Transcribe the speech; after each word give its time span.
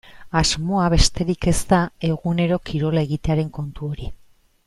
Asmoa 0.39 0.85
besterik 0.93 1.47
ez 1.51 1.59
da 1.73 1.81
egunero 2.09 2.59
kirola 2.71 3.05
egitearen 3.09 3.55
kontu 3.61 3.91
hori. 3.93 4.13